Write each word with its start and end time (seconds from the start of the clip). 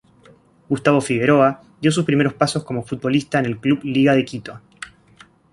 Gustavo 0.67 0.99
Figueroa 0.99 1.61
dio 1.79 1.91
sus 1.91 2.05
primeros 2.05 2.33
pasos 2.33 2.63
como 2.63 2.81
futbolista 2.83 3.37
en 3.37 3.45
el 3.45 3.59
club 3.59 3.81
Liga 3.83 4.15
de 4.15 4.25
Quito. 4.25 4.59